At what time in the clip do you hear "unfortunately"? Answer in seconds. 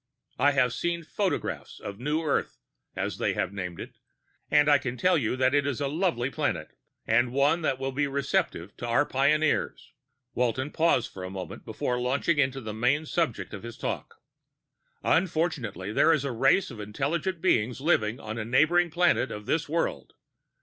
15.03-15.93